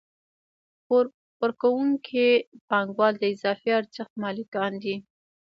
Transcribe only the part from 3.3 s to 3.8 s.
اضافي